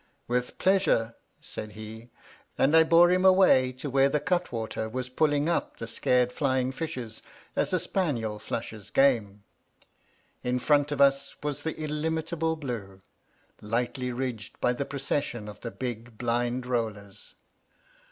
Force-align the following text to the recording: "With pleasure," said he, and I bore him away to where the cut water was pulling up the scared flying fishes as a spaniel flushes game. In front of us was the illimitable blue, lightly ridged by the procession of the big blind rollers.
"With 0.27 0.57
pleasure," 0.57 1.13
said 1.41 1.73
he, 1.73 2.09
and 2.57 2.75
I 2.75 2.81
bore 2.83 3.11
him 3.11 3.23
away 3.23 3.71
to 3.73 3.87
where 3.87 4.09
the 4.09 4.19
cut 4.19 4.51
water 4.51 4.89
was 4.89 5.09
pulling 5.09 5.47
up 5.47 5.77
the 5.77 5.85
scared 5.85 6.31
flying 6.33 6.71
fishes 6.71 7.21
as 7.55 7.71
a 7.71 7.79
spaniel 7.79 8.39
flushes 8.39 8.89
game. 8.89 9.43
In 10.41 10.57
front 10.57 10.91
of 10.91 11.01
us 11.01 11.35
was 11.43 11.61
the 11.61 11.79
illimitable 11.79 12.55
blue, 12.55 13.03
lightly 13.61 14.11
ridged 14.11 14.59
by 14.59 14.73
the 14.73 14.85
procession 14.85 15.47
of 15.47 15.59
the 15.59 15.69
big 15.69 16.17
blind 16.17 16.65
rollers. 16.65 17.35